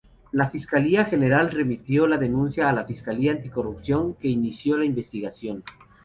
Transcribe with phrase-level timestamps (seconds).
[0.31, 5.63] La Fiscalía General remitió la denuncia a la Fiscalía Anticorrupción, que inició la investigación.